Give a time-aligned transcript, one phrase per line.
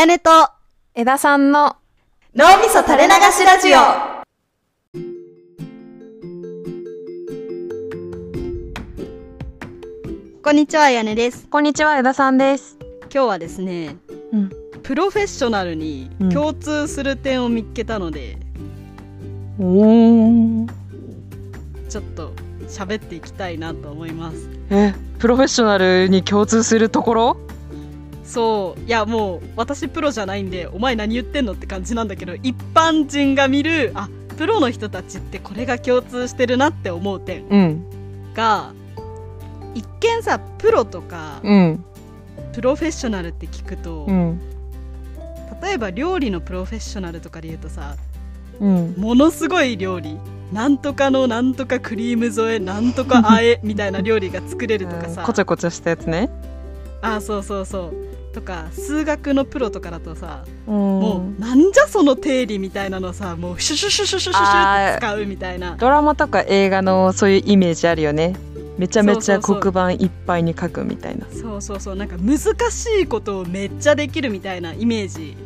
[0.00, 0.30] やねと
[0.94, 1.76] 枝さんの
[2.34, 3.78] 脳みそ垂れ流しラジオ。
[10.42, 11.46] こんにちは、やねです。
[11.48, 12.78] こんにちは枝さんです。
[13.12, 13.94] 今日はですね、
[14.32, 14.50] うん。
[14.82, 16.30] プロフェッショナルにうん。
[16.30, 18.38] 共通する点を見っけたので、
[19.58, 20.66] お
[21.90, 22.32] ちょっと
[22.68, 24.48] 喋っていきたいなと思います。
[24.70, 27.36] えプロフェッショナルに共通するところ？
[28.24, 37.84] そう、いやもう私プロじゃないんで、お前何言ってんのって感じなんだけど、一般人が見る、あ、プロの人たちってこれが共通してるなって思う点うん。
[38.34, 38.72] が、
[39.74, 41.84] 一見さ、プロとか、うん。
[42.52, 44.40] プロフェッショナルって聞くと、うん。
[45.62, 47.96] 例えば料理のプロフェッショナルとかで言うとさ、
[48.60, 48.94] うん。
[48.96, 50.18] ものすごい料理
[50.52, 55.22] なんとかのなんとかクリーム添えなんとかあえみたいな料理が作れるとかさ。
[55.24, 56.30] こちゃこちゃしたやつね。
[57.02, 60.74] あそうそうそうとか数学のプロとかだとさ、うん。
[60.74, 68.36] もうなんじゃその定理みたいなのさもうシュシュシュシュシュシュシュって使うみたいなドラマとか映画のそういうイメージあるよね
[68.78, 72.38] めちゃめちゃ黒板いっぱいに書くみたいなそうそうそうなんか難
[72.70, 75.36] しいことをめっちゃできるみたいなイメージ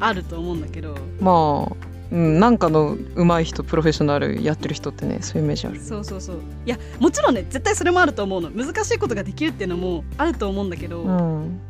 [0.00, 11.60] あると思うんだけどまあうん、なんかの上手い人プロフェッショナルやってる人ってねそういうイメージあるそうそうそういやもちろんね絶対それもあると思うの難しいことができるっていうのもあると思うんだけど、うん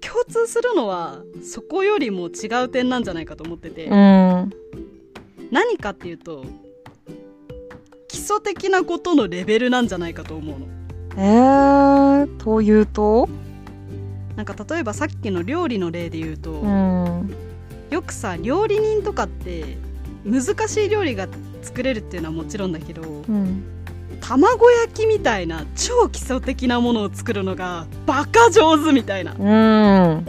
[0.00, 4.50] 共通するのはそこよりも違う点なんじゃないかと思ってて、うん。
[5.50, 6.44] 何かっていうと
[8.08, 10.66] 基礎的なことのレベルなんじゃないかと思うの。
[11.16, 13.28] えー、というと？
[14.36, 17.34] なんか例えばさっきの料理の例で言うと、うん。
[17.90, 19.76] よくさ料理人とかって
[20.24, 21.26] 難しい料理が
[21.62, 23.64] 作れるっていうのはもちろんだけどうん
[24.30, 29.32] 卵焼きみたいな超基礎的なものを作るのがバカ上手みたいな。
[29.32, 30.24] うん。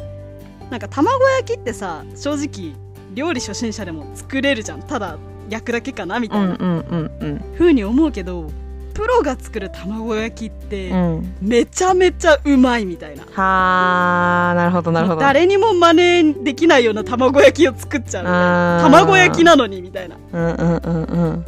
[0.72, 2.74] なんか卵焼きってさ正直
[3.14, 4.82] 料理初心者でも作れるじゃん。
[4.82, 6.46] ただ焼くだけかなみたいな。
[6.46, 7.42] うんうんうんうん。
[7.60, 8.50] 風に思うけど
[8.96, 11.36] プロが作る卵焼きってうん。
[11.40, 13.22] めちゃめちゃうまいみたいな。
[13.22, 15.22] はあなるほどなるほど。
[15.22, 18.82] 誰にも真似できないような卵焼きを作っちゃう。
[18.82, 20.16] 卵焼きなのにみたいな。
[20.34, 21.46] うんうんうんうん。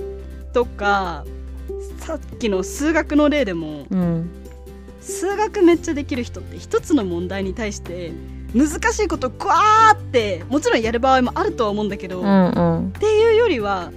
[0.53, 1.25] とか
[2.05, 4.29] さっきの数学の例でもうん。
[4.99, 8.13] 数学めっちゃできる人って一つの問題に対して
[8.53, 12.93] 難しいことグワーってもちろんやる場合もあるとは思うんだけど、うっんうん。
[12.93, 13.91] ていうよりは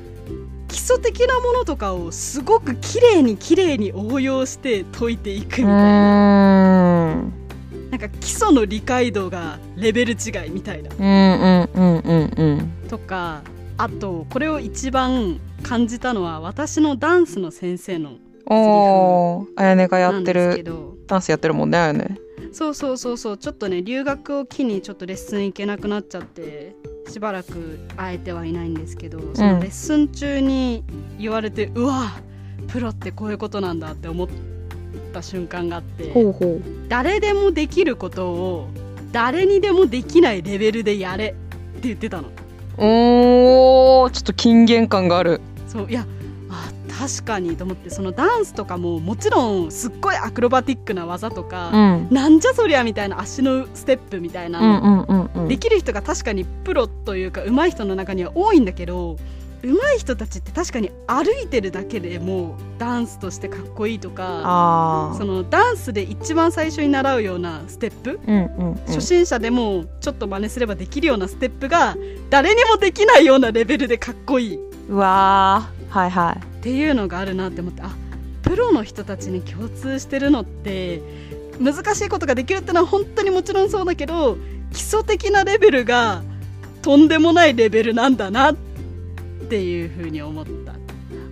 [0.69, 7.15] 基礎的なものとかをすごく綺麗に綺麗に応用して解いていくみたいな、
[7.73, 7.91] うん。
[7.91, 10.91] なんか基礎の理解度がレベル違いみたいな。
[12.88, 13.43] とか
[13.78, 18.12] あとこれを一番感じたのは私のダンスの先生の
[18.47, 20.94] おーあやねがやってるど。
[21.09, 22.19] ダンスやってるもんねあやね。
[22.53, 26.76] そうそうそうそうちょっとね留学を機にちょっとレッスン行けなくなっちゃって
[27.09, 30.84] しばらく会えてはいないんですけどそのレッスン中に
[31.19, 32.12] 言われて、うわ
[32.69, 34.28] プロってこういうことなんだって思っ
[35.12, 36.15] た瞬間があって
[36.88, 38.69] 誰でもできることを
[39.12, 41.34] 誰にでもできないレベルでやれ
[41.76, 42.28] って言ってたの
[42.78, 46.06] おーちょっと金言感があるそういや
[46.49, 52.09] あ確かにと思ってそのダンスとかももちろんすっごいアクロバティックな技とか、うん。
[52.10, 55.05] なんじゃそりゃみたいな足のステップみたいな
[55.49, 59.16] できる人が確かにプロというか上手い人の中には多いんだけど
[59.62, 68.21] 上手い人たちって確かに歩いてるだけでもうダンスとしてかっこいいとかあそのダンスで一番最初に習うようなステップ、
[68.87, 71.97] 初心者でもちょっと真似すればできるようなステップが
[72.31, 74.56] 誰にもできないようなレベルでかっこいい。
[74.56, 75.92] っうわー。
[75.92, 76.62] はいはい。
[76.62, 77.82] ていうのがあるなって思って。
[77.82, 77.91] あ
[78.42, 81.02] プロの人たちに共通してるのって
[81.60, 84.36] 難しいことができるってのは本当にもちろんそうだけど
[84.72, 86.22] 基礎的なレベルが
[86.82, 88.56] とんでもないレベルなんだなっ
[89.48, 90.75] ていうふうに思った。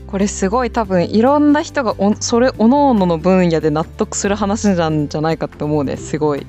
[0.09, 5.97] これすごい多分いろんな人がおそれおのおのの分野で納得する話なんじゃないかって思うね。
[5.97, 6.47] すごい、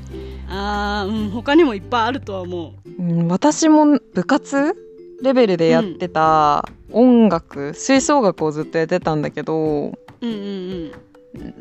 [0.48, 3.02] あーうん他にもいっぱいあるとは思う。
[3.02, 4.76] うん、私も部活？
[5.22, 10.92] レベルでやってた音楽、吹奏楽をずっとやってたんだけどうんうん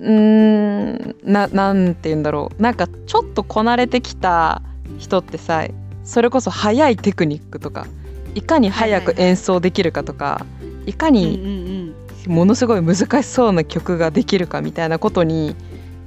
[0.00, 0.94] うん。
[0.94, 2.62] んななんて言うんだろう。
[2.62, 4.62] なんかちょっとこなれてきた
[4.98, 5.66] 人ってさ
[6.04, 7.86] それこそ速いテクニックとか
[8.34, 10.44] いかに速く演奏できるかとか、
[10.86, 11.94] いかに
[12.28, 15.54] うんものすごい難しそうな曲ができるかみたいなことに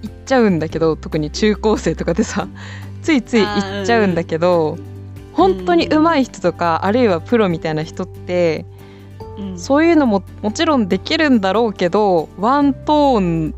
[0.01, 2.47] 言っちゃうんだけど特に中高生とかでさ
[3.01, 4.77] ついつい言っちゃうんだけど
[5.38, 8.66] 本当に上手い人とかあるいはプロみたいな人って
[9.38, 9.60] うん。
[9.60, 13.56] そういうのももちろんできるんだろうけどワントーン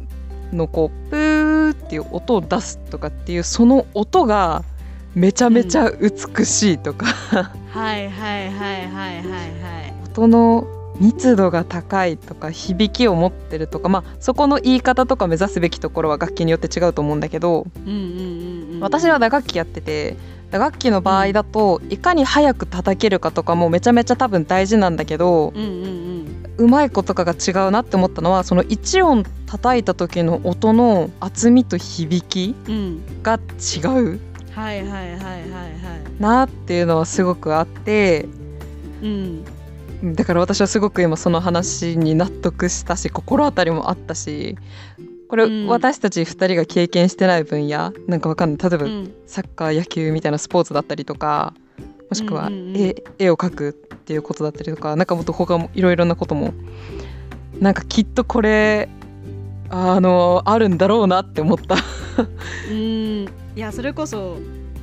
[0.51, 4.63] のこうプーっていう音を出すとかっていうその音が
[5.15, 9.41] めちゃめちゃ美しいとか、はいはいはいはいはいは
[9.87, 9.93] い。
[10.09, 10.67] 音の
[10.99, 18.79] 密度が高いとか響きを持ってるとかまあそこの言い方とか目指すべきところは楽器によって違うと思うんだけど、うんうんうんうん。
[18.81, 26.45] 私は打楽器やってて打楽器の場合だといかに早く叩けるかとかもめちゃめちゃ多分大事なんだけどうんうんうん。
[26.57, 33.21] うまい子とかが違うなって思ったのはその1音叩いた時の音の厚みと響きうん。
[33.23, 34.19] が違う
[34.51, 35.41] はいはいはいはいはい。
[36.19, 38.25] なっていうのはすごくあって
[39.01, 39.45] うん
[40.15, 44.57] だから私はすごく今その話に納得したし心当たりもあったし
[45.29, 45.67] これ、うん。
[45.67, 48.69] 私たち2人が経験してない分野なんかわかんない。
[48.69, 49.13] 例えば、うん。
[49.27, 51.53] サッカー野球みたいなスポーツだったりとか
[52.09, 52.77] もしくはうんうんうん。
[52.77, 56.53] 絵,、絵を描くっていうことだったりとかなんかもっと他もいろいろなことも
[57.59, 58.89] なんかきっとこれ
[59.69, 61.75] あのあるんだろうなって思った。
[62.71, 63.27] うん。
[63.55, 64.37] いやそれこそ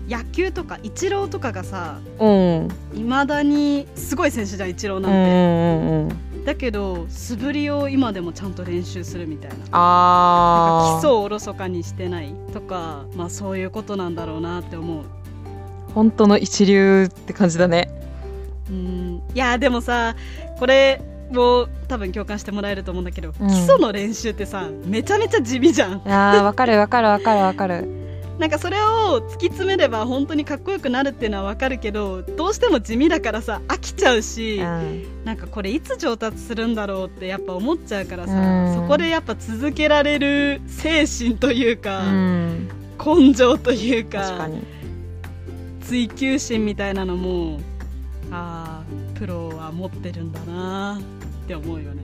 [0.09, 2.69] 野球とかイチローとかがさうん。
[2.95, 6.45] いまだにすごい選手じゃんイチローうなんんて、うんうん。
[6.45, 9.57] だけど素振りを今でもちゃんと練習するみたいな。
[9.73, 10.97] あー。
[10.97, 15.05] 基礎をおろそかにしてないとかまあそういうことなんだろうなって思う。
[15.93, 17.91] 本当の一流って感じだね。
[18.71, 19.23] うん。
[19.35, 20.15] いやでもさ
[20.59, 21.01] これ
[21.33, 23.49] も多分共感してもらえると思うんだけど、うん。
[23.49, 25.95] 基礎の練習ってさめちゃめちゃ地味じゃん。
[26.05, 28.06] あーわかるわかるわかるわかる。
[28.39, 35.25] なんかそれを突き詰めれば本当にかっこよくなるっていうのはわかるけどどうしても地味だからさ飽きちゃうし、うん。
[35.25, 38.75] なんかこれいつ上達するんだろうってやっぱ思っちゃうからさ、うん。
[38.75, 42.69] そこでやっぱ続けられる精神というか、うん、
[42.99, 44.49] 根性というか
[45.83, 47.61] 追求心みたいなのも
[48.31, 51.01] あープロは持ってるんだな
[51.45, 52.03] って思うよね。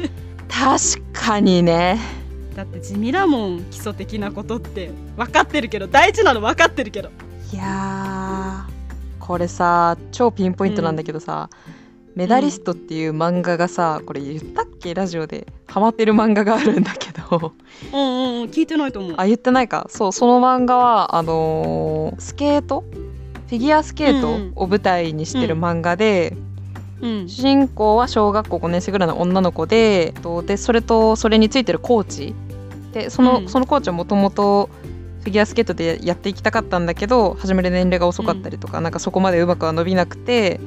[0.48, 2.23] 確かにね
[2.54, 7.10] だって地味だもん基礎的なことって分かってるけど大事なの分かってるけど。
[7.52, 11.48] いやーこれさ超ピンポイントなんだけどさ、
[12.14, 17.52] メダリストっていう漫画がさこれ言ったっけラジオでハマってる漫画があるんだけど。
[17.92, 19.14] うんうんうん聞いてないと思う。
[19.16, 19.86] あ言ってないか。
[19.88, 22.84] そうその漫画はあのースケート？
[23.46, 26.36] フィギュアスケートを舞台にしてる漫画で、
[27.00, 27.28] うん。
[27.28, 32.34] 主人公は小学校5年生ぐらいの女の子でとでそれとそれについてるコーチ
[32.94, 33.48] でその,、うん。
[33.48, 34.70] そのコーチはもともと
[35.20, 40.60] フィギュアスケートでやっていきたかったんだけど始める年齢が遅かったりとか、なんかそこまでうまくは伸びなくて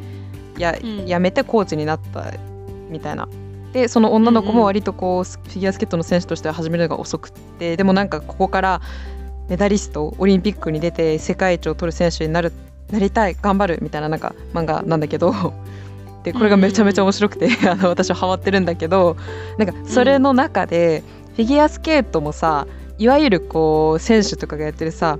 [0.59, 1.07] や,、うん。
[1.07, 2.33] やめてコーチになった
[2.89, 3.27] みたいな。
[3.73, 8.81] でその女の子も割とこうフィギュアスケートの選手としては始めるのが遅くってでもなんかここから
[9.49, 12.51] メダリストオリンピックに出て世界一を取る選手になる
[12.91, 15.53] なりたい頑張るみたいななんか漫画なんだけど。
[16.23, 19.15] でこれがめちゃめちゃ面白くて、 あの私はハマってるんだけど
[19.57, 21.01] なんかそれの中で、
[21.37, 22.65] フィギュアスケートもさ
[22.97, 25.19] いわゆるこう選手とかがやってるさ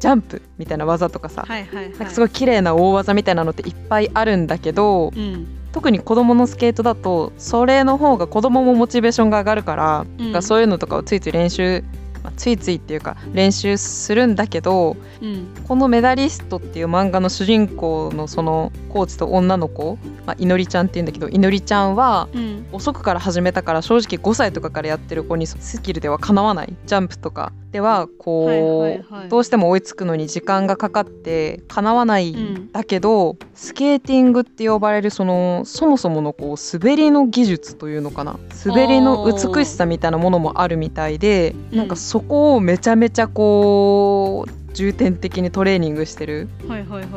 [0.00, 1.90] ジャンプみたいな技とかさ、はいはいはい。
[1.90, 5.46] なんかすごい綺麗な大技みたいなのっていっぱいあるんだけどうん。
[5.72, 10.42] 特に子供のスケートだとそれの方が子供もモチベーションが上がるから、うん。
[10.42, 11.84] そういうのとかをついつい練習、
[12.24, 15.48] まあついついっていうか練習するんだけどうん。
[15.68, 22.66] この「メダリスト」っていう漫画の主人公のそのコーチと女の子、まあ、いのりちゃんっていうんだけどいのりちゃんはうん。
[22.72, 26.74] 遅くから始めたから正直5歳とかからやってる子にスキルではかなわない。
[26.86, 32.34] ジャンプとかではこう、どうしても追いつくのに時間がかかってかなわない
[32.72, 38.38] だけど、スケーティングって呼ばれるそのそもそものこう滑りの技術というのかな。
[38.64, 41.78] 滑りの美しさみたいなものもあるみたいでうん。
[41.78, 46.48] なんかそこをめちゃめちゃこう重点的にトレーニングしてる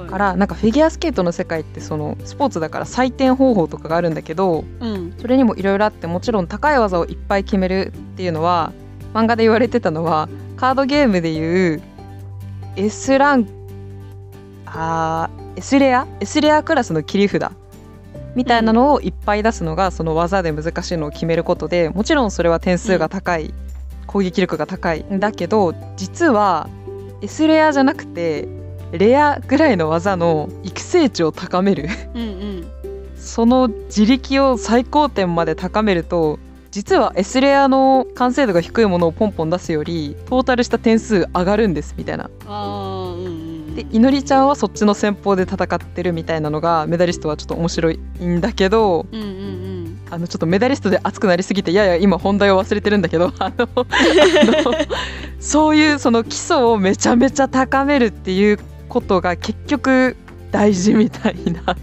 [0.09, 5.13] からなんかフィギュアスケートの世界ってそのスポーツだから採点方法とかがあるんだけどうん。
[5.19, 8.73] それにもいろいろあってもちろん高い技をいっぱい決めるっていうのは
[9.13, 11.81] 漫画で言われてたのはカードゲームでいう
[12.75, 13.47] S ラン
[14.65, 17.51] あー S レア？S レアクラスの切り札。
[18.35, 23.53] みたいなのをいっぱい出すのがその技で難しいのを決めることでもちろんそれは点数が高い、
[24.07, 25.05] 攻撃力が高い。
[25.05, 26.69] んだけど実は
[27.21, 28.47] S レアじゃなくて
[28.91, 31.87] レアぐらいの技の育成値を高める。
[32.13, 32.67] うんうん。
[33.15, 36.37] その自力を最高点まで高めると
[36.69, 42.29] 実は S レアの完成度が低いものをポンポン出すよりトータルした点数上がるんですみたいな。
[42.45, 49.99] あーうんうんでいのりちゃんはそっちの戦法で戦ってるみたいなのがメダリストはちょっと面白いんだけどうんうんうん。
[50.11, 53.67] あのちょっとメダリストで熱くなりすぎてやや今本題を忘れてるんだけどあの
[55.45, 58.59] そういうその基礎をめちゃめちゃ高めるっていう
[58.89, 60.15] ことが結局
[60.51, 61.75] 大事みたいな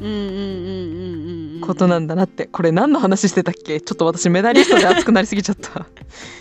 [0.00, 2.46] うんうんうんうんうんうんことなんだなって。
[2.46, 3.80] これ何の話してたっけ？
[3.80, 5.86] ちょっと私メダリストで熱くなりすぎちゃった。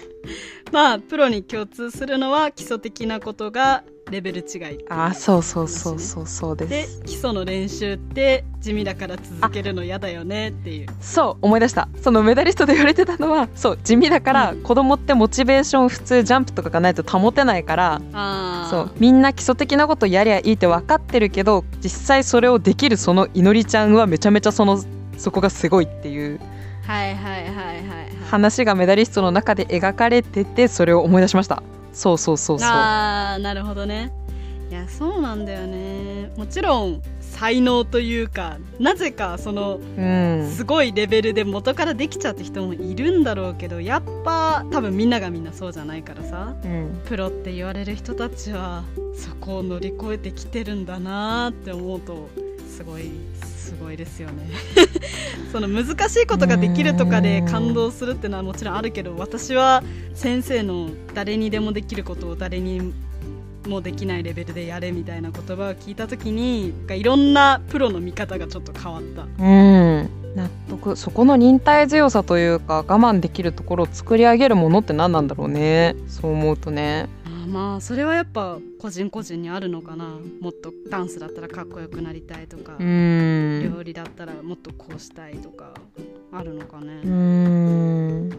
[0.71, 7.01] まあプロに共通するのは基礎的なことがレベル違いあそうそうそうそうそうです。
[7.01, 10.87] で基礎の練習って地味だから続けるの嫌だよねっていう。
[11.01, 11.87] そう思い出した。
[12.01, 24.83] そのメダリストで言われてたのはそう地味だから、子供ってモチベーション普通ジャンプとかがないと保てないからあそうみんな基礎的なことやりゃいいって分かってるけど実際それをできるそのいのりちゃんはめちゃめちゃその
[25.17, 26.39] そこがすごいっていう
[26.85, 28.09] はいはいはいはいはい。
[28.29, 31.63] 話がメダリストの中で描かれててそれを思い出しました
[31.93, 32.67] そうそうそうそう。
[32.67, 34.11] ああなるほどね。
[34.69, 36.31] いやそうなんだよね。
[36.37, 40.51] もちろん才能というかなぜかそのうん。
[40.51, 47.01] すごいレベルで元からできちゃった人もいるんだろうけどやっぱ多分みんながみんなそうじゃないからさうん。
[47.05, 48.83] プロって言われる人たちは
[49.15, 52.29] そこを乗り越えてきてるんだなーって思うと
[52.69, 53.11] すごい
[53.69, 54.49] すごいですよね。
[55.51, 59.83] その難しいことができるとかで感動するっていうのはもちろんあるけど私は
[60.13, 62.93] 先生の誰にでもできることを誰に
[63.67, 69.23] もできないレベルでやれみたいな言葉を聞いた時にいろんなプロの見方がちょっと変わった。
[69.23, 70.09] うん。
[70.35, 75.95] 納得そこの忍耐強さというか我慢できるところを作り上げるものって何なんだろうね。
[76.07, 77.07] そう思うとね。
[77.49, 80.19] まあそれはやっぱ個人個人にあるのかな。
[80.39, 83.73] もっとダンスだったらかっこよくなりたいとか、うん。
[83.75, 85.73] 料理だったらもっとこうしたいとか
[86.31, 88.29] あるのかね、うん。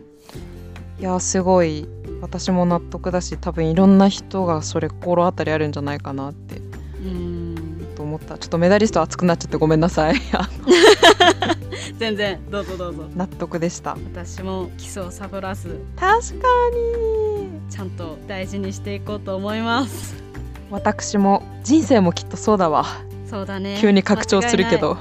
[0.98, 1.88] いやすごい。
[2.20, 6.58] 私も納得だし多分いろんな人がそれ心当たりあるんじゃないかなって。
[6.58, 6.60] う
[7.08, 7.86] ん。
[7.96, 8.38] と思った。
[8.38, 10.14] ちょっとメダリスト熱くなっちゃってごめんなさい。
[10.32, 10.48] あ
[11.98, 12.38] 全然。
[12.50, 13.08] どうぞどうぞ。
[13.14, 13.96] 納得でした。
[14.12, 16.46] 私も基礎をサボらず確か
[17.24, 17.29] に
[17.70, 20.14] ちゃんと大事にしていこうと思います。
[20.70, 22.84] 私も人生もきっとそうだわ。
[23.28, 23.78] そうだね。
[23.80, 24.98] 急に拡張するけど。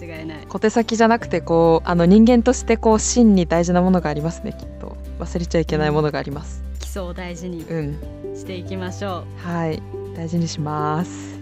[0.00, 0.46] 間違いない。
[0.48, 4.96] 小手先じゃなくてこうあの人間としてこう真に大事なものがありますねきっと。
[5.18, 6.62] 忘れちゃいけないものがあります。
[6.80, 7.98] 基礎を大事にうん。
[8.34, 9.48] していきましょう。
[9.48, 9.82] はい。
[10.16, 11.40] 大事にします